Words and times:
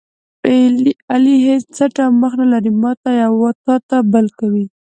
علي 1.13 1.35
هېڅ 1.47 1.63
څټ 1.75 1.95
او 2.05 2.11
مخ 2.21 2.33
نه 2.41 2.45
لري، 2.53 2.71
ماته 2.81 3.09
یوه 3.23 3.49
تاته 3.65 3.97
بله 4.11 4.31
کوي. 4.39 4.65